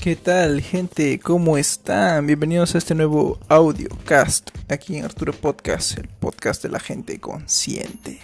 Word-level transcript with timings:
¿Qué 0.00 0.16
tal, 0.16 0.62
gente? 0.62 1.18
¿Cómo 1.18 1.58
están? 1.58 2.26
Bienvenidos 2.26 2.74
a 2.74 2.78
este 2.78 2.94
nuevo 2.94 3.38
audiocast 3.48 4.48
aquí 4.70 4.96
en 4.96 5.04
Arturo 5.04 5.34
Podcast, 5.34 5.98
el 5.98 6.08
podcast 6.08 6.62
de 6.62 6.70
la 6.70 6.80
gente 6.80 7.20
consciente. 7.20 8.18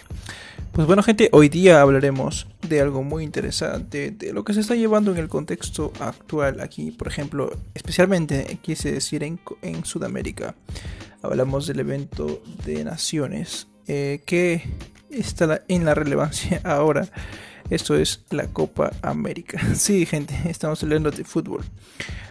Pues 0.71 0.87
bueno, 0.87 1.03
gente, 1.03 1.29
hoy 1.33 1.49
día 1.49 1.79
hablaremos 1.79 2.47
de 2.67 2.81
algo 2.81 3.03
muy 3.03 3.23
interesante, 3.23 4.09
de 4.09 4.33
lo 4.33 4.43
que 4.43 4.55
se 4.55 4.61
está 4.61 4.73
llevando 4.73 5.11
en 5.11 5.19
el 5.19 5.27
contexto 5.27 5.93
actual 5.99 6.61
aquí, 6.61 6.89
por 6.89 7.09
ejemplo, 7.09 7.55
especialmente 7.75 8.57
quise 8.63 8.91
decir 8.91 9.21
en, 9.21 9.39
en 9.61 9.85
Sudamérica. 9.85 10.55
Hablamos 11.21 11.67
del 11.67 11.81
evento 11.81 12.41
de 12.65 12.83
naciones 12.85 13.67
eh, 13.85 14.23
que 14.25 14.63
está 15.11 15.61
en 15.67 15.85
la 15.85 15.93
relevancia 15.93 16.59
ahora 16.63 17.07
esto 17.69 17.95
es 17.95 18.21
la 18.29 18.47
Copa 18.47 18.91
América. 19.01 19.59
Sí, 19.75 20.05
gente, 20.05 20.35
estamos 20.45 20.81
hablando 20.83 21.11
de 21.11 21.23
fútbol. 21.23 21.63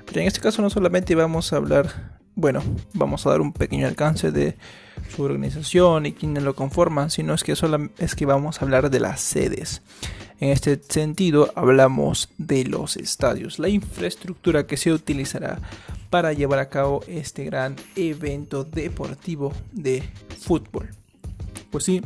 Pero 0.07 0.21
en 0.21 0.27
este 0.27 0.41
caso 0.41 0.63
no 0.63 0.71
solamente 0.71 1.15
vamos 1.15 1.53
a 1.53 1.57
hablar, 1.57 2.19
bueno, 2.35 2.63
vamos 2.93 3.27
a 3.27 3.31
dar 3.31 3.41
un 3.41 3.53
pequeño 3.53 3.87
alcance 3.87 4.31
de 4.31 4.57
su 5.15 5.23
organización 5.23 6.07
y 6.07 6.13
quienes 6.13 6.43
lo 6.43 6.55
conforman, 6.55 7.11
sino 7.11 7.35
es 7.35 7.45
que 7.45 7.57
solo 7.57 7.91
es 7.99 8.15
que 8.15 8.27
vamos 8.27 8.61
a 8.61 8.65
hablar 8.65 8.91
de 8.91 9.01
las 9.01 9.21
sedes. 9.21 9.83
En 10.39 10.51
este 10.51 10.81
sentido, 10.89 11.51
hablamos 11.55 12.29
de 12.37 12.65
los 12.65 12.97
estadios, 12.97 13.59
la 13.59 13.69
infraestructura 13.69 14.67
que 14.67 14.77
se 14.77 14.93
utilizará 14.93 15.61
para 16.11 16.33
llevar 16.35 16.59
a 16.59 16.69
cabo 16.69 17.03
este 17.09 17.45
gran 17.45 17.77
evento 17.97 18.65
deportivo 18.65 19.53
de 19.73 20.03
fútbol. 20.39 20.91
Pues 21.71 21.85
sí, 21.85 22.03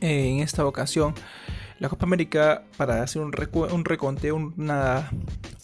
en 0.00 0.40
esta 0.40 0.66
ocasión 0.66 1.14
la 1.78 1.88
Copa 1.88 2.06
América, 2.06 2.62
para 2.76 3.02
hacer 3.02 3.22
un, 3.22 3.32
un 3.72 3.84
reconteo, 3.84 4.36
una, 4.36 5.10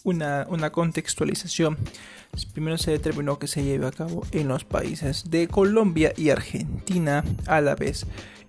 una, 0.03 0.45
una 0.49 0.69
contextualización, 0.71 1.77
primero 2.53 2.77
se 2.77 2.91
determinó 2.91 3.39
que 3.39 3.47
se 3.47 3.63
lleve 3.63 3.87
a 3.87 3.91
cabo 3.91 4.25
en 4.31 4.47
los 4.47 4.63
países 4.63 5.29
de 5.29 5.47
Colombia 5.47 6.13
y 6.15 6.29
Argentina 6.29 7.23
a 7.47 7.61
la 7.61 7.75
vez. 7.75 8.05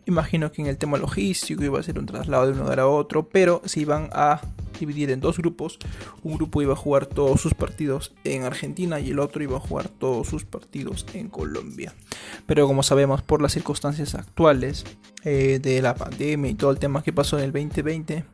Imagino 0.07 0.51
que 0.51 0.63
en 0.63 0.69
el 0.69 0.79
tema 0.79 0.99
logístico 0.99 1.63
iba 1.63 1.79
a 1.79 1.83
ser 1.83 1.99
un 1.99 2.07
traslado 2.07 2.47
de 2.47 2.53
un 2.53 2.59
lugar 2.59 2.81
a 2.81 2.89
otro, 2.89 3.29
pero 3.29 3.63
se 3.65 3.81
iban 3.81 4.11
a 4.13 4.41
dividir 4.87 5.11
en 5.11 5.21
dos 5.21 5.39
grupos. 5.39 5.79
Un 6.23 6.35
grupo 6.35 6.63
iba 6.63 6.73
a 6.73 6.77
jugar 6.77 7.07
todos 7.07 7.41
sus 7.41 7.55
partidos 7.55 8.13
en 8.25 8.43
Argentina 8.43 8.99
y 9.01 9.11
el 9.11 9.19
otro 9.19 9.43
iba 9.43 9.57
a 9.57 9.61
jugar 9.61 9.89
todos 9.89 10.29
sus 10.29 10.45
partidos 10.45 11.07
en 11.15 11.29
Colombia. 11.29 11.95
Pero 12.47 12.67
como 12.67 12.83
sabemos 12.83 13.23
por 13.23 13.41
las 13.41 13.53
circunstancias 13.53 14.15
actuales 14.15 14.85
eh, 15.25 15.61
de 15.63 15.81
la 15.83 15.95
pandemia 15.95 16.51
y 16.51 16.55
todo 16.55 16.71
el 16.71 16.79
tema 16.79 17.03
que 17.03 17.13
pasó 17.13 17.39
en 17.39 17.45
el 17.45 17.53
2020, 17.53 18.25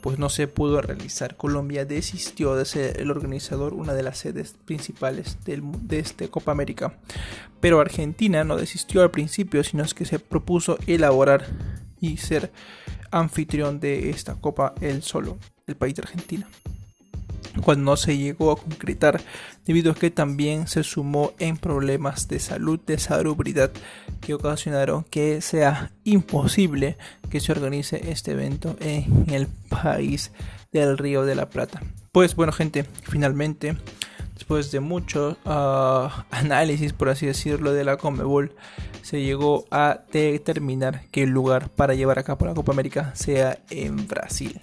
pues 0.00 0.18
no 0.18 0.28
se 0.28 0.46
pudo 0.48 0.80
realizar. 0.80 1.36
Colombia 1.36 1.84
desistió 1.84 2.54
de 2.54 2.64
ser 2.64 3.00
el 3.00 3.10
organizador, 3.10 3.74
una 3.74 3.94
de 3.94 4.02
las 4.02 4.18
sedes 4.18 4.54
principales 4.64 5.38
de 5.44 5.98
este 5.98 6.28
Copa 6.28 6.52
América. 6.52 6.94
Pero 7.60 7.80
Argentina 7.80 8.44
no 8.44 8.56
desistió 8.56 9.02
al 9.02 9.10
principio, 9.10 9.62
sino 9.64 9.84
que 9.94 10.04
se 10.04 10.18
propuso 10.18 10.78
elaborar 10.86 11.46
y 12.00 12.16
ser 12.16 12.52
anfitrión 13.10 13.80
de 13.80 14.10
esta 14.10 14.36
Copa 14.36 14.74
él 14.80 15.02
solo, 15.02 15.38
el 15.70 15.76
país 15.76 15.94
de 15.94 16.02
Argentina 16.02 16.46
cuando 17.62 17.84
no 17.84 17.96
se 17.96 18.16
llegó 18.16 18.52
a 18.52 18.56
concretar 18.56 19.20
debido 19.66 19.92
a 19.92 19.94
que 19.94 20.10
también 20.10 20.66
se 20.68 20.82
sumó 20.82 21.32
en 21.38 21.56
problemas 21.56 22.28
de 22.28 22.38
salud, 22.38 22.80
de 22.86 22.98
salubridad 22.98 23.70
que 24.20 24.34
ocasionaron 24.34 25.04
que 25.04 25.40
sea 25.40 25.92
imposible 26.04 26.96
que 27.28 27.40
se 27.40 27.52
organice 27.52 28.10
este 28.10 28.32
evento 28.32 28.76
en 28.80 29.26
el 29.30 29.48
país 29.68 30.32
del 30.72 30.98
Río 30.98 31.24
de 31.24 31.34
la 31.34 31.50
Plata. 31.50 31.82
Pues 32.12 32.34
bueno 32.34 32.52
gente, 32.52 32.84
finalmente 32.84 33.76
después 34.40 34.70
de 34.70 34.80
mucho 34.80 35.36
ah, 35.44 36.24
análisis, 36.30 36.94
por 36.94 37.10
así 37.10 37.26
decirlo, 37.26 37.74
de 37.74 37.84
la 37.84 37.98
Comebol, 37.98 38.54
se 39.02 39.20
llegó 39.20 39.66
a 39.70 40.00
determinar 40.10 41.02
que 41.10 41.24
el 41.24 41.30
lugar 41.30 41.68
para 41.68 41.94
llevar 41.94 42.18
a 42.18 42.22
cabo 42.22 42.46
la 42.46 42.54
Copa 42.54 42.72
América 42.72 43.12
sea 43.14 43.58
en 43.68 44.08
Brasil. 44.08 44.58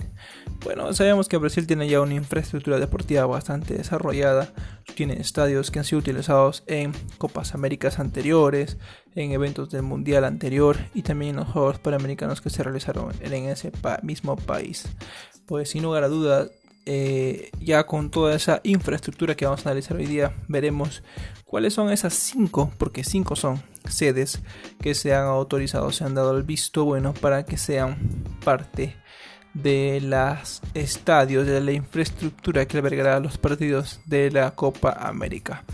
Bueno, 0.63 0.91
sabemos 0.93 1.29
que 1.29 1.37
Brasil 1.37 1.67
tiene 1.67 1.87
ya 1.87 2.01
una 2.01 2.15
infraestructura 2.15 2.79
deportiva 2.79 3.27
bastante 3.27 3.75
desarrollada, 3.75 4.51
tiene 4.95 5.21
estadios 5.21 5.69
que 5.69 5.77
han 5.77 5.85
sido 5.85 5.99
utilizados 5.99 6.63
en 6.65 6.91
Copas 7.19 7.53
Américas 7.53 7.99
anteriores, 7.99 8.77
en 9.13 9.31
eventos 9.31 9.69
del 9.69 9.83
Mundial 9.83 10.25
anterior 10.25 10.77
y 10.95 11.03
también 11.03 11.31
en 11.31 11.35
los 11.37 11.49
Juegos 11.49 11.77
Panamericanos 11.77 12.41
que 12.41 12.49
se 12.49 12.63
realizaron 12.63 13.13
en 13.21 13.45
ese 13.45 13.71
mismo 14.01 14.37
país. 14.37 14.87
Pues 15.45 15.69
sin 15.69 15.83
lugar 15.83 16.03
a 16.03 16.07
dudas, 16.07 16.49
eh, 16.89 17.51
ya 17.59 17.85
con 17.85 18.09
toda 18.09 18.33
esa 18.33 18.61
infraestructura 18.63 19.35
que 19.35 19.43
vamos 19.43 19.65
a 19.65 19.69
analizar 19.69 19.97
hoy 19.97 20.05
día, 20.05 20.33
veremos 20.47 21.03
cuáles 21.43 21.73
son 21.73 21.91
esas 21.91 22.13
cinco, 22.13 22.71
porque 22.77 23.03
cinco 23.03 23.35
son 23.35 23.61
sedes 23.89 24.39
que 24.79 24.95
se 24.95 25.13
han 25.13 25.25
autorizado, 25.25 25.91
se 25.91 26.05
han 26.05 26.15
dado 26.15 26.37
el 26.37 26.43
visto 26.43 26.85
bueno 26.85 27.13
para 27.13 27.45
que 27.45 27.57
sean 27.57 27.97
parte 28.43 28.95
de 29.53 29.99
los 30.01 30.61
estadios, 30.73 31.45
de 31.45 31.59
la 31.59 31.73
infraestructura 31.73 32.65
que 32.65 32.77
albergará 32.77 33.19
los 33.19 33.37
partidos 33.37 33.99
de 34.05 34.31
la 34.31 34.51
Copa 34.51 34.91
América. 34.91 35.65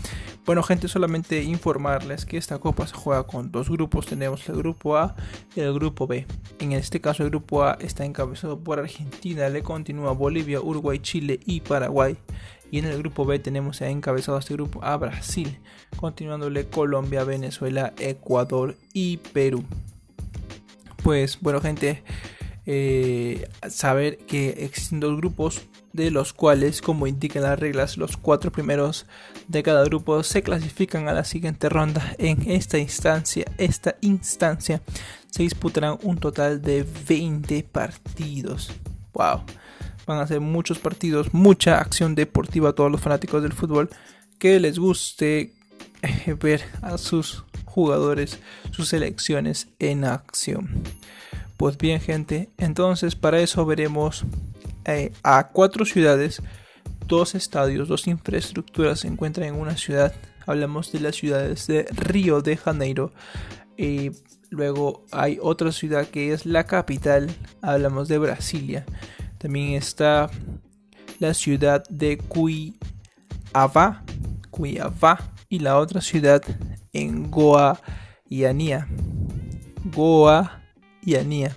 Bueno, 0.44 0.62
gente, 0.62 0.88
solamente 0.88 1.42
informarles 1.42 2.26
que 2.26 2.36
esta 2.36 2.58
copa 2.58 2.86
se 2.86 2.94
juega 2.94 3.22
con 3.26 3.50
dos 3.50 3.70
grupos. 3.70 4.04
Tenemos 4.04 4.46
el 4.50 4.56
grupo 4.56 4.98
A 4.98 5.16
y 5.56 5.60
el 5.60 5.72
grupo 5.72 6.06
B. 6.06 6.26
En 6.58 6.72
este 6.72 7.00
caso, 7.00 7.22
el 7.22 7.30
grupo 7.30 7.64
A 7.64 7.78
está 7.80 8.04
encabezado 8.04 8.58
por 8.58 8.78
Argentina, 8.78 9.48
le 9.48 9.62
continúa 9.62 10.12
Bolivia, 10.12 10.60
Uruguay, 10.60 10.98
Chile 10.98 11.40
y 11.46 11.62
Paraguay. 11.62 12.18
Y 12.70 12.78
en 12.78 12.84
el 12.84 12.98
grupo 12.98 13.24
B 13.24 13.38
tenemos 13.38 13.80
encabezado 13.80 14.36
este 14.36 14.52
grupo 14.52 14.84
a 14.84 14.98
Brasil, 14.98 15.58
continuándole 15.96 16.66
Colombia, 16.68 17.24
Venezuela, 17.24 17.94
Ecuador 17.98 18.76
y 18.92 19.16
Perú. 19.16 19.64
Pues 21.02 21.38
bueno, 21.40 21.62
gente, 21.62 22.02
eh, 22.66 23.48
saber 23.68 24.18
que 24.18 24.64
existen 24.64 25.00
dos 25.00 25.16
grupos 25.16 25.62
de 25.94 26.10
los 26.10 26.32
cuales, 26.32 26.82
como 26.82 27.06
indican 27.06 27.44
las 27.44 27.58
reglas, 27.58 27.96
los 27.96 28.16
cuatro 28.16 28.50
primeros 28.50 29.06
de 29.46 29.62
cada 29.62 29.84
grupo 29.84 30.22
se 30.24 30.42
clasifican 30.42 31.08
a 31.08 31.12
la 31.12 31.24
siguiente 31.24 31.68
ronda. 31.68 32.14
En 32.18 32.50
esta 32.50 32.78
instancia, 32.78 33.46
esta 33.58 33.96
instancia 34.00 34.82
se 35.30 35.44
disputarán 35.44 35.98
un 36.02 36.18
total 36.18 36.60
de 36.60 36.84
20 37.08 37.62
partidos. 37.62 38.72
Wow, 39.12 39.44
van 40.04 40.18
a 40.18 40.26
ser 40.26 40.40
muchos 40.40 40.80
partidos, 40.80 41.32
mucha 41.32 41.78
acción 41.78 42.16
deportiva 42.16 42.70
a 42.70 42.72
todos 42.72 42.90
los 42.90 43.00
fanáticos 43.00 43.42
del 43.42 43.52
fútbol 43.52 43.88
que 44.38 44.58
les 44.58 44.80
guste 44.80 45.54
eh, 46.02 46.36
ver 46.40 46.62
a 46.82 46.98
sus 46.98 47.44
jugadores, 47.64 48.40
sus 48.72 48.88
selecciones 48.88 49.68
en 49.78 50.04
acción. 50.04 50.70
Pues 51.56 51.78
bien 51.78 52.00
gente, 52.00 52.50
entonces 52.58 53.14
para 53.14 53.38
eso 53.38 53.64
veremos 53.64 54.24
eh, 54.84 55.12
a 55.22 55.48
cuatro 55.48 55.84
ciudades, 55.84 56.42
dos 57.06 57.34
estadios, 57.34 57.88
dos 57.88 58.06
infraestructuras 58.06 59.00
se 59.00 59.08
encuentran 59.08 59.48
en 59.48 59.54
una 59.56 59.76
ciudad. 59.76 60.14
Hablamos 60.46 60.92
de 60.92 61.00
las 61.00 61.16
ciudades 61.16 61.66
de 61.66 61.84
Río 61.90 62.42
de 62.42 62.56
Janeiro. 62.56 63.12
Y 63.76 64.10
luego 64.50 65.04
hay 65.10 65.38
otra 65.40 65.72
ciudad 65.72 66.06
que 66.06 66.32
es 66.32 66.46
la 66.46 66.64
capital. 66.64 67.30
Hablamos 67.62 68.08
de 68.08 68.18
Brasilia. 68.18 68.84
También 69.38 69.72
está 69.72 70.30
la 71.18 71.34
ciudad 71.34 71.84
de 71.88 72.18
Cuiabá. 72.18 74.04
Cuiabá. 74.50 75.32
Y 75.48 75.60
la 75.60 75.78
otra 75.78 76.00
ciudad 76.00 76.42
en 76.92 77.30
Goa 77.30 77.80
y 78.28 78.44
Anía. 78.44 78.88
Goa 79.84 80.62
y 81.02 81.16
Anía. 81.16 81.56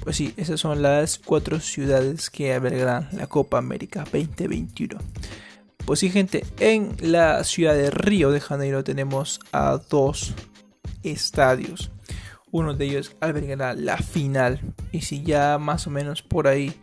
Pues 0.00 0.16
sí, 0.16 0.34
esas 0.36 0.60
son 0.60 0.82
las 0.82 1.18
cuatro 1.18 1.60
ciudades 1.60 2.30
que 2.30 2.52
albergarán 2.52 3.08
la 3.12 3.26
Copa 3.26 3.58
América 3.58 4.04
2021. 4.04 4.98
Pues 5.84 6.00
sí, 6.00 6.10
gente, 6.10 6.44
en 6.60 6.96
la 7.00 7.44
ciudad 7.44 7.74
de 7.74 7.90
Río 7.90 8.30
de 8.30 8.40
Janeiro 8.40 8.84
tenemos 8.84 9.40
a 9.52 9.78
dos 9.90 10.34
estadios. 11.02 11.90
Uno 12.50 12.72
de 12.72 12.86
ellos 12.86 13.16
albergará 13.20 13.74
la 13.74 13.98
final. 13.98 14.60
Y 14.92 15.02
si 15.02 15.22
ya 15.22 15.58
más 15.58 15.86
o 15.86 15.90
menos 15.90 16.22
por 16.22 16.48
ahí 16.48 16.74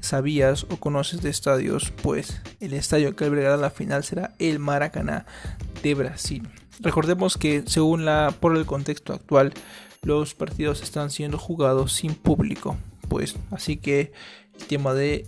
sabías 0.00 0.64
o 0.64 0.76
conoces 0.76 1.22
de 1.22 1.30
estadios, 1.30 1.92
pues 2.02 2.42
el 2.60 2.74
estadio 2.74 3.16
que 3.16 3.24
albergará 3.24 3.56
la 3.56 3.70
final 3.70 4.04
será 4.04 4.34
el 4.38 4.58
Maracaná 4.58 5.26
de 5.82 5.94
Brasil. 5.94 6.48
Recordemos 6.80 7.36
que 7.36 7.62
según 7.66 8.04
la 8.04 8.34
por 8.40 8.56
el 8.56 8.66
contexto 8.66 9.12
actual, 9.12 9.52
los 10.02 10.34
partidos 10.34 10.82
están 10.82 11.10
siendo 11.10 11.38
jugados 11.38 11.92
sin 11.92 12.14
público. 12.14 12.76
Pues 13.08 13.36
así 13.50 13.76
que 13.76 14.12
el 14.58 14.66
tema 14.66 14.94
de 14.94 15.26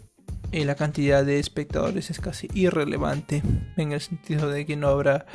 eh, 0.53 0.65
la 0.65 0.75
cantidad 0.75 1.25
de 1.25 1.39
espectadores 1.39 2.11
es 2.11 2.21
casi 2.21 2.49
irrelevante 2.53 3.43
en 3.77 3.93
el 3.93 4.01
sentido 4.01 4.51
de 4.51 4.67
que 4.67 4.77
no 4.77 4.89
habrá 4.89 5.27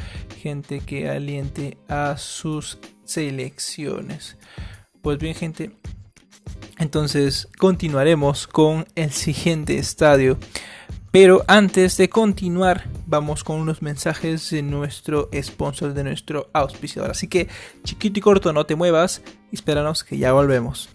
gente 0.41 0.79
que 0.79 1.09
aliente 1.09 1.77
a 1.87 2.17
sus 2.17 2.77
selecciones. 3.03 4.37
Pues 5.01 5.17
bien 5.17 5.33
gente, 5.33 5.71
entonces 6.77 7.47
continuaremos 7.57 8.45
con 8.45 8.85
el 8.95 9.11
siguiente 9.11 9.77
estadio. 9.77 10.37
Pero 11.19 11.43
antes 11.47 11.97
de 11.97 12.09
continuar 12.09 12.83
vamos 13.07 13.43
con 13.43 13.59
unos 13.59 13.81
mensajes 13.81 14.51
de 14.51 14.61
nuestro 14.61 15.31
sponsor, 15.41 15.95
de 15.95 16.03
nuestro 16.03 16.51
auspiciador. 16.53 17.09
Así 17.09 17.27
que, 17.27 17.47
chiquito 17.83 18.19
y 18.19 18.21
corto, 18.21 18.53
no 18.53 18.67
te 18.67 18.75
muevas. 18.75 19.23
Espéranos 19.51 20.03
que 20.03 20.19
ya 20.19 20.31
volvemos. 20.33 20.89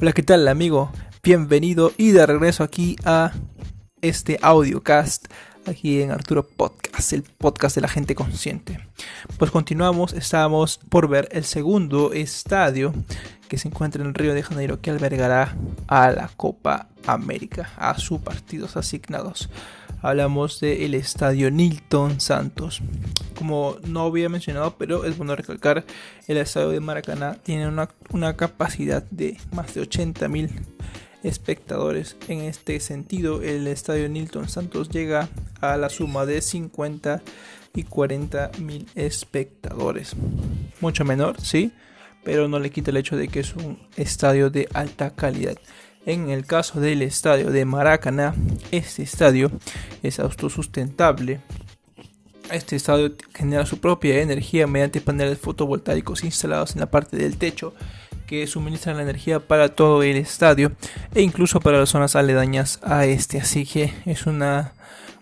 Hola, 0.00 0.10
¿qué 0.10 0.24
tal, 0.24 0.48
amigo? 0.48 0.90
Bienvenido 1.22 1.92
y 1.96 2.10
de 2.10 2.26
regreso 2.26 2.64
aquí 2.64 2.96
a 3.04 3.30
este 4.02 4.40
audiocast 4.42 5.26
aquí 5.64 6.02
en 6.02 6.10
Arturo 6.10 6.44
Podcast, 6.44 7.12
el 7.12 7.22
podcast 7.22 7.76
de 7.76 7.82
la 7.82 7.88
gente 7.88 8.16
consciente. 8.16 8.80
Pues 9.38 9.52
continuamos, 9.52 10.12
estábamos 10.12 10.78
por 10.88 11.08
ver 11.08 11.28
el 11.30 11.44
segundo 11.44 12.12
estadio 12.12 12.92
que 13.48 13.58
se 13.58 13.68
encuentra 13.68 14.02
en 14.02 14.08
el 14.08 14.14
Río 14.14 14.34
de 14.34 14.42
Janeiro 14.42 14.80
que 14.80 14.90
albergará 14.90 15.56
a 15.86 16.10
la 16.10 16.30
Copa 16.36 16.88
América, 17.06 17.70
a 17.76 17.98
sus 17.98 18.20
partidos 18.20 18.76
asignados. 18.76 19.48
Hablamos 20.00 20.60
del 20.60 20.94
estadio 20.94 21.50
Nilton 21.50 22.20
Santos. 22.20 22.80
Como 23.36 23.76
no 23.84 24.02
había 24.02 24.28
mencionado, 24.28 24.76
pero 24.78 25.04
es 25.04 25.16
bueno 25.16 25.34
recalcar, 25.34 25.84
el 26.28 26.36
estadio 26.36 26.68
de 26.68 26.80
Maracaná 26.80 27.34
tiene 27.34 27.66
una, 27.66 27.88
una 28.10 28.36
capacidad 28.36 29.02
de 29.10 29.38
más 29.52 29.74
de 29.74 29.80
80 29.80 30.28
mil 30.28 30.50
espectadores. 31.24 32.16
En 32.28 32.42
este 32.42 32.78
sentido, 32.80 33.42
el 33.42 33.66
estadio 33.66 34.08
Nilton 34.08 34.48
Santos 34.48 34.88
llega 34.88 35.28
a 35.60 35.76
la 35.76 35.88
suma 35.88 36.26
de 36.26 36.42
50 36.42 37.22
y 37.74 37.82
40 37.84 38.52
mil 38.60 38.86
espectadores. 38.94 40.14
Mucho 40.80 41.04
menor, 41.04 41.40
sí, 41.40 41.72
pero 42.24 42.48
no 42.48 42.58
le 42.58 42.70
quita 42.70 42.90
el 42.90 42.96
hecho 42.96 43.16
de 43.16 43.28
que 43.28 43.40
es 43.40 43.54
un 43.54 43.78
estadio 43.96 44.50
de 44.50 44.68
alta 44.74 45.10
calidad. 45.14 45.58
En 46.06 46.30
el 46.30 46.46
caso 46.46 46.80
del 46.80 47.02
estadio 47.02 47.50
de 47.50 47.64
Maracaná, 47.64 48.34
este 48.70 49.02
estadio 49.02 49.50
es 50.02 50.20
autosustentable. 50.20 51.40
Este 52.50 52.76
estadio 52.76 53.14
genera 53.34 53.66
su 53.66 53.78
propia 53.78 54.22
energía 54.22 54.66
mediante 54.66 55.02
paneles 55.02 55.38
fotovoltaicos 55.38 56.24
instalados 56.24 56.72
en 56.72 56.80
la 56.80 56.90
parte 56.90 57.16
del 57.18 57.36
techo 57.36 57.74
que 58.26 58.46
suministran 58.46 58.96
la 58.96 59.02
energía 59.02 59.40
para 59.40 59.74
todo 59.74 60.02
el 60.02 60.16
estadio 60.16 60.72
e 61.14 61.22
incluso 61.22 61.60
para 61.60 61.78
las 61.78 61.88
zonas 61.88 62.16
aledañas 62.16 62.78
a 62.82 63.04
este. 63.06 63.38
Así 63.40 63.66
que 63.66 63.92
es 64.06 64.26
una 64.26 64.72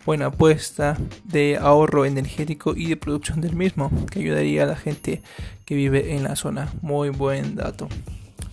buena 0.07 0.27
apuesta 0.27 0.97
de 1.25 1.59
ahorro 1.61 2.07
energético 2.07 2.75
y 2.75 2.87
de 2.87 2.97
producción 2.97 3.41
del 3.41 3.57
mismo 3.57 3.91
que 4.11 4.21
ayudaría 4.21 4.63
a 4.63 4.67
la 4.67 4.77
gente 4.77 5.23
que 5.67 5.75
vive 5.75 6.15
en 6.15 6.23
la 6.23 6.37
zona. 6.37 6.73
Muy 6.81 7.11
buen 7.11 7.57
dato. 7.57 7.89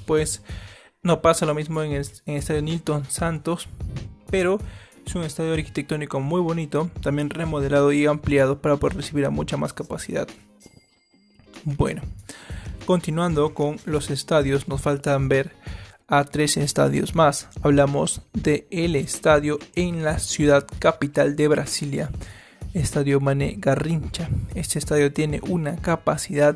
Pues 0.05 0.41
no 1.03 1.21
pasa 1.21 1.45
lo 1.45 1.53
mismo 1.53 1.81
en 1.83 1.93
el, 1.93 2.05
estadio 2.25 2.61
Nilton 2.61 3.05
Santos, 3.05 3.69
pero 4.29 4.59
es 5.05 5.15
un 5.15 5.23
estadio 5.23 5.53
arquitectónico 5.53 6.19
muy 6.19 6.41
bonito, 6.41 6.89
también 7.01 7.29
remodelado 7.29 7.93
y 7.93 8.05
ampliado 8.07 8.59
para 8.59 8.75
poder 8.75 8.97
recibir 8.97 9.25
a 9.25 9.29
mucha 9.29 9.55
más 9.55 9.71
capacidad. 9.71 10.27
Bueno, 11.63 12.01
Continuando 12.85 13.53
con 13.53 13.77
los 13.85 14.09
estadios, 14.09 14.67
nos 14.67 14.81
faltan 14.81 15.29
ver 15.29 15.53
a 16.17 16.25
tres 16.25 16.57
estadios 16.57 17.15
más. 17.15 17.47
Hablamos 17.63 18.21
de 18.33 18.67
el 18.69 18.95
estadio 18.95 19.57
en 19.73 20.03
la 20.03 20.19
ciudad 20.19 20.67
capital 20.77 21.35
de 21.35 21.47
Brasilia, 21.47 22.11
Estadio 22.75 23.19
Mané 23.19 23.55
Garrincha. 23.57 24.29
Este 24.53 24.77
estadio 24.77 25.11
tiene 25.11 25.41
una 25.47 25.75
capacidad 25.77 26.55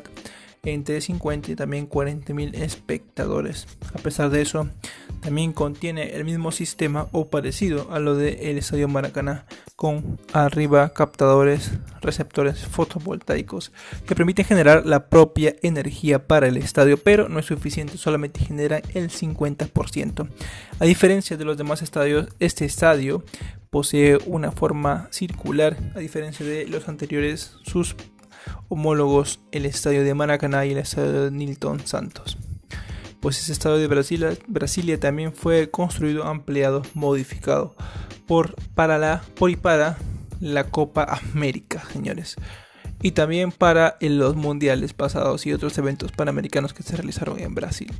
entre 0.64 1.00
50 1.00 1.52
y 1.52 1.56
también 1.56 1.86
40 1.86 2.34
mil 2.34 2.54
espectadores. 2.54 3.66
A 3.94 3.98
pesar 3.98 4.30
de 4.30 4.42
eso, 4.42 4.68
también 5.20 5.52
contiene 5.52 6.14
el 6.14 6.24
mismo 6.24 6.52
sistema 6.52 7.08
o 7.12 7.28
parecido 7.28 7.88
a 7.90 7.98
lo 7.98 8.14
del 8.14 8.38
el 8.40 8.58
Estadio 8.58 8.88
Maracaná, 8.88 9.46
con 9.76 10.18
arriba 10.32 10.92
captadores, 10.92 11.72
receptores 12.00 12.66
fotovoltaicos 12.66 13.72
que 14.06 14.14
permiten 14.14 14.44
generar 14.44 14.86
la 14.86 15.08
propia 15.08 15.54
energía 15.62 16.26
para 16.26 16.48
el 16.48 16.56
estadio, 16.56 16.96
pero 16.98 17.28
no 17.28 17.38
es 17.38 17.46
suficiente, 17.46 17.98
solamente 17.98 18.44
genera 18.44 18.80
el 18.94 19.10
50%. 19.10 20.28
A 20.80 20.84
diferencia 20.84 21.36
de 21.36 21.44
los 21.44 21.56
demás 21.56 21.82
estadios, 21.82 22.28
este 22.40 22.64
estadio 22.64 23.24
posee 23.70 24.18
una 24.26 24.50
forma 24.50 25.08
circular, 25.10 25.76
a 25.94 26.00
diferencia 26.00 26.44
de 26.44 26.66
los 26.66 26.88
anteriores, 26.88 27.52
sus 27.64 27.96
homólogos 28.68 29.40
el 29.52 29.66
estadio 29.66 30.04
de 30.04 30.14
Maracaná 30.14 30.66
y 30.66 30.72
el 30.72 30.78
estadio 30.78 31.24
de 31.24 31.30
Nilton 31.30 31.86
Santos. 31.86 32.38
Pues 33.20 33.40
ese 33.40 33.52
estadio 33.52 33.78
de 33.78 33.88
Brasilia, 33.88 34.30
Brasilia 34.46 35.00
también 35.00 35.32
fue 35.32 35.70
construido, 35.70 36.24
ampliado, 36.24 36.82
modificado 36.94 37.74
por, 38.26 38.54
para 38.74 38.98
la, 38.98 39.22
por 39.34 39.50
y 39.50 39.56
para 39.56 39.98
la 40.40 40.64
Copa 40.64 41.04
América, 41.34 41.82
señores. 41.92 42.36
Y 43.02 43.12
también 43.12 43.52
para 43.52 43.96
los 44.00 44.36
mundiales 44.36 44.92
pasados 44.92 45.46
y 45.46 45.52
otros 45.52 45.76
eventos 45.78 46.12
panamericanos 46.12 46.74
que 46.74 46.82
se 46.82 46.96
realizaron 46.96 47.38
en 47.38 47.54
Brasil. 47.54 47.92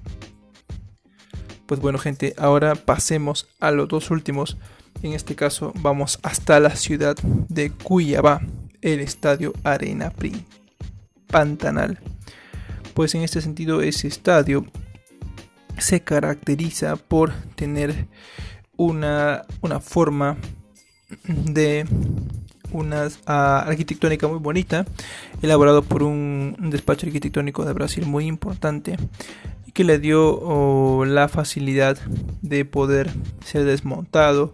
Pues 1.66 1.80
bueno, 1.80 1.98
gente, 1.98 2.34
ahora 2.38 2.74
pasemos 2.76 3.46
a 3.60 3.70
los 3.70 3.88
dos 3.88 4.10
últimos. 4.10 4.56
En 5.02 5.12
este 5.12 5.34
caso, 5.34 5.72
vamos 5.76 6.18
hasta 6.22 6.58
la 6.60 6.74
ciudad 6.74 7.16
de 7.48 7.70
Cuyabá, 7.70 8.40
el 8.82 9.00
estadio 9.00 9.52
Arena 9.64 10.10
Pri 10.10 10.44
Pantanal. 11.26 11.98
Pues 12.94 13.14
en 13.14 13.22
este 13.22 13.40
sentido 13.40 13.82
ese 13.82 14.08
estadio 14.08 14.66
se 15.78 16.00
caracteriza 16.00 16.96
por 16.96 17.32
tener 17.54 18.06
una, 18.76 19.44
una 19.60 19.80
forma 19.80 20.36
de 21.26 21.86
una 22.72 23.08
ah, 23.26 23.64
arquitectónica 23.66 24.28
muy 24.28 24.38
bonita, 24.38 24.84
elaborado 25.42 25.82
por 25.82 26.02
un, 26.02 26.56
despacho 26.70 27.06
arquitectónico 27.06 27.64
de 27.64 27.72
Brasil 27.72 28.06
muy 28.06 28.26
importante 28.26 28.96
y 29.66 29.72
que 29.72 29.84
le 29.84 29.98
dio 29.98 30.38
oh, 30.40 31.04
la 31.04 31.28
facilidad 31.28 31.98
de 32.42 32.64
poder 32.64 33.10
ser 33.44 33.64
desmontado 33.64 34.52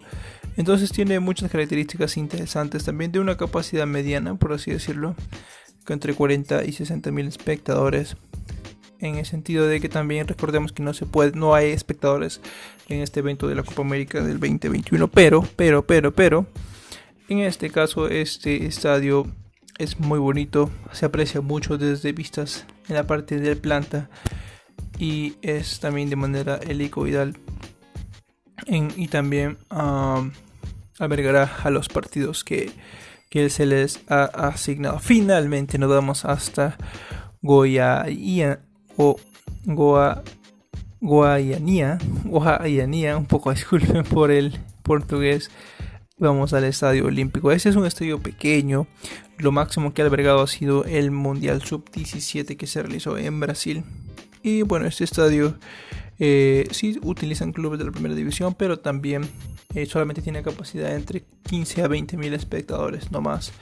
entonces 0.56 0.93
tiene 0.93 1.21
muchas 1.21 1.51
características 1.51 2.17
interesantes, 2.17 2.85
también 2.85 3.12
de 3.12 3.21
una 3.21 3.37
capacidad 3.37 3.87
mediana, 3.87 4.37
por 4.37 4.53
así 4.53 4.71
decirlo, 4.71 5.15
entre 5.89 6.15
40 6.15 6.65
y 6.65 6.73
60 6.73 7.11
mil 7.11 7.27
espectadores. 7.27 8.17
En 9.01 9.17
el 9.17 9.27
sentido 9.27 9.67
de 9.67 9.81
que 9.81 9.89
también 9.89 10.27
recordemos 10.27 10.73
que 10.73 10.83
no 10.83 10.95
se 10.95 11.05
puede, 11.05 11.33
no 11.33 11.55
hay 11.55 11.70
espectadores 11.70 12.41
en 12.89 13.01
este 13.01 13.20
evento 13.20 13.49
de 13.49 13.55
la 13.55 13.63
Copa 13.63 13.82
América 13.82 14.23
del 14.23 14.41
2021, 14.41 15.08
pero, 15.08 15.46
pero, 15.56 15.87
pero, 15.87 16.15
pero, 16.15 16.46
en 17.29 17.41
este 17.41 17.70
caso 17.70 18.08
este 18.08 18.67
estadio 18.67 19.27
es 19.79 19.99
muy 19.99 20.19
bonito, 20.19 20.70
se 20.93 21.05
aprecia 21.05 21.41
mucho 21.41 21.77
desde 21.77 22.13
vistas 22.13 22.65
en 22.89 22.94
la 22.94 23.06
parte 23.06 23.39
de 23.39 23.56
planta 23.56 24.08
y 24.99 25.34
es 25.43 25.81
también 25.81 26.08
de 26.08 26.17
manera 26.17 26.56
helicoidal 26.56 27.37
y 28.97 29.09
también 29.09 29.59
albergará 30.99 31.57
a 31.63 31.71
los 31.71 31.89
partidos 31.89 32.45
que, 32.45 32.73
se 33.49 33.67
les 33.67 34.01
ha 34.09 34.25
asignado. 34.25 35.01
Finalmente 35.01 35.77
nos 35.77 35.91
vamos 35.91 36.25
hasta 36.25 36.77
Goya 37.43 38.07
o 38.97 39.17
Goa, 39.65 40.23
Guayanía, 41.01 41.99
un 43.17 43.27
poco 43.27 43.51
disculpen 43.55 44.05
por 44.05 44.31
el 44.31 44.61
portugués. 44.83 45.51
Vamos 46.17 46.53
al 46.53 46.63
estadio 46.63 47.07
olímpico. 47.07 47.51
Este 47.51 47.71
es 47.71 47.77
un 47.77 47.87
estadio 47.87 48.23
pequeño. 48.23 48.87
Lo 49.39 49.51
máximo 49.51 49.93
que 49.93 50.03
ha 50.03 50.05
albergado 50.05 50.43
ha 50.43 50.47
sido 50.47 50.85
el 50.85 51.11
Mundial 51.11 51.61
Sub-17 51.61 52.57
que 52.57 52.69
se 52.69 52.83
realizó 52.83 53.19
en 53.19 53.41
Brasil. 53.41 53.83
Y 54.45 54.63
bueno, 54.63 54.87
este 54.87 55.03
estadio 55.03 55.57
eh, 56.19 56.67
sí 56.71 56.99
utilizan 57.03 57.53
clubes 57.53 57.79
de 57.79 57.87
la 57.87 57.93
primera 57.93 58.15
división, 58.15 58.55
pero 58.55 58.79
también 58.79 59.29
eh, 59.75 59.87
solamente 59.87 60.23
tiene 60.23 60.43
capacidad 60.43 60.94
entre 60.94 61.25
15 61.49 61.83
a 61.83 61.89
20 61.89 62.17
mil 62.17 62.35
espectadores, 62.35 63.11
no 63.11 63.21
más. 63.21 63.53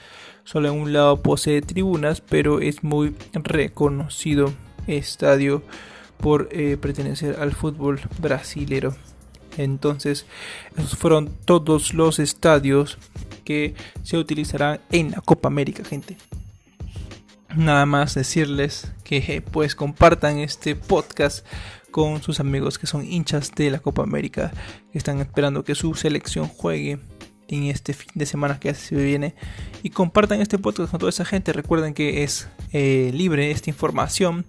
Solo 0.43 0.69
en 0.69 0.79
un 0.79 0.93
lado 0.93 1.21
posee 1.21 1.61
tribunas, 1.61 2.21
pero 2.21 2.59
es 2.59 2.83
muy 2.83 3.15
reconocido 3.33 4.53
estadio 4.87 5.63
por 6.17 6.49
eh, 6.51 6.77
pertenecer 6.77 7.37
al 7.39 7.53
fútbol 7.53 8.01
brasilero. 8.21 8.95
Entonces, 9.57 10.25
esos 10.77 10.97
fueron 10.97 11.29
todos 11.45 11.93
los 11.93 12.19
estadios 12.19 12.97
que 13.43 13.75
se 14.03 14.17
utilizarán 14.17 14.79
en 14.91 15.11
la 15.11 15.21
Copa 15.21 15.47
América, 15.47 15.83
gente. 15.83 16.17
Nada 17.55 17.85
más 17.85 18.15
decirles 18.15 18.91
que 19.03 19.43
pues 19.51 19.75
compartan 19.75 20.39
este 20.39 20.75
podcast 20.75 21.45
con 21.91 22.23
sus 22.23 22.39
amigos 22.39 22.79
que 22.79 22.87
son 22.87 23.05
hinchas 23.05 23.51
de 23.55 23.69
la 23.69 23.79
Copa 23.79 24.01
América, 24.01 24.51
que 24.91 24.97
están 24.97 25.19
esperando 25.19 25.63
que 25.63 25.75
su 25.75 25.93
selección 25.93 26.47
juegue 26.47 26.99
en 27.47 27.65
este 27.65 27.93
fin 27.93 28.09
de 28.15 28.25
semana 28.25 28.59
que 28.59 28.73
se 28.73 28.95
viene 28.95 29.35
y 29.83 29.91
compartan 29.91 30.41
este 30.41 30.57
podcast 30.57 30.89
con 30.89 30.99
toda 30.99 31.11
esa 31.11 31.25
gente. 31.25 31.53
Recuerden 31.53 31.93
que 31.93 32.23
es 32.23 32.47
eh, 32.71 33.11
libre 33.13 33.51
esta 33.51 33.69
información. 33.69 34.45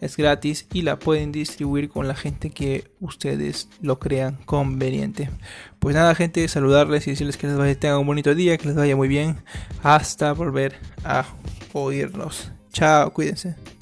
Es 0.00 0.16
gratis 0.16 0.66
y 0.72 0.82
la 0.82 0.98
pueden 0.98 1.32
distribuir 1.32 1.88
con 1.88 2.08
la 2.08 2.14
gente 2.14 2.50
que 2.50 2.90
ustedes 3.00 3.68
lo 3.80 3.98
crean 3.98 4.38
conveniente. 4.44 5.30
Pues 5.78 5.94
nada, 5.94 6.14
gente, 6.14 6.46
saludarles 6.48 7.06
y 7.06 7.10
decirles 7.10 7.36
que 7.36 7.46
les 7.46 7.56
vaya, 7.56 7.78
tengan 7.78 7.98
un 7.98 8.06
bonito 8.06 8.34
día, 8.34 8.58
que 8.58 8.68
les 8.68 8.76
vaya 8.76 8.96
muy 8.96 9.08
bien. 9.08 9.36
Hasta 9.82 10.32
volver 10.32 10.76
a 11.04 11.24
oírnos. 11.72 12.50
Chao, 12.72 13.12
cuídense. 13.12 13.77